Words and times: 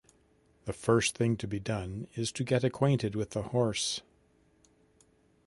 The 0.65 0.73
first 0.73 1.15
thing 1.15 1.37
to 1.37 1.47
be 1.47 1.59
done 1.59 2.07
is 2.15 2.31
to 2.31 2.43
get 2.43 2.63
acquainted 2.63 3.13
with 3.13 3.29
the 3.29 3.43
horse. 3.43 4.01